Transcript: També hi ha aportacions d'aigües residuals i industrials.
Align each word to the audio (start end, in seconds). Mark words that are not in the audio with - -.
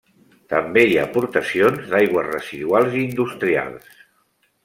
També 0.53 0.83
hi 0.91 0.95
ha 1.01 1.03
aportacions 1.09 1.91
d'aigües 1.91 2.27
residuals 2.31 2.97
i 3.01 3.05
industrials. 3.11 3.93